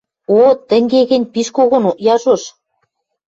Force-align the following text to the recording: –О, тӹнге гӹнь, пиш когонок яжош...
–О, 0.39 0.41
тӹнге 0.67 1.01
гӹнь, 1.11 1.29
пиш 1.33 1.47
когонок 1.55 1.97
яжош... 2.13 2.43